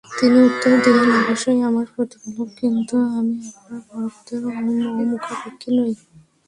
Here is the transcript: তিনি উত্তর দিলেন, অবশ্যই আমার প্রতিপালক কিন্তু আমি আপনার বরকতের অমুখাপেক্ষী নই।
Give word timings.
তিনি 0.09 0.37
উত্তর 0.47 0.73
দিলেন, 0.85 1.09
অবশ্যই 1.21 1.61
আমার 1.69 1.85
প্রতিপালক 1.93 2.49
কিন্তু 2.59 2.95
আমি 3.17 3.35
আপনার 3.49 3.81
বরকতের 3.89 4.41
অমুখাপেক্ষী 4.49 5.69
নই। 5.77 5.93